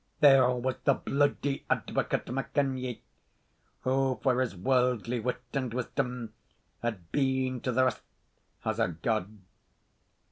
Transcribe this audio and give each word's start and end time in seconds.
There 0.19 0.49
was 0.49 0.77
the 0.83 0.95
Bludy 0.95 1.63
Advocate 1.69 2.25
MacKenyie, 2.25 3.01
who, 3.81 4.19
for 4.23 4.41
his 4.41 4.55
worldly 4.55 5.19
wit 5.19 5.43
and 5.53 5.71
wisdom, 5.71 6.33
had 6.81 7.11
been 7.11 7.61
to 7.61 7.71
the 7.71 7.83
rest 7.85 8.01
as 8.65 8.79
a 8.79 8.87
god. 8.87 9.29